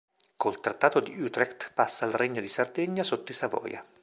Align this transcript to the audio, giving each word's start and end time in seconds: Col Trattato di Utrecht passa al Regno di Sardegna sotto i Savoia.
Col 0.35 0.59
Trattato 0.59 0.99
di 0.99 1.21
Utrecht 1.21 1.73
passa 1.75 2.05
al 2.05 2.13
Regno 2.13 2.41
di 2.41 2.47
Sardegna 2.47 3.03
sotto 3.03 3.31
i 3.33 3.35
Savoia. 3.35 3.85